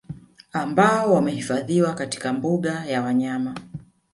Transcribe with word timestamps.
Ambao 0.53 1.13
wamehifadhiwa 1.13 1.93
katika 1.93 2.33
mbuga 2.33 2.85
ya 2.85 3.01
wanyama 3.01 3.55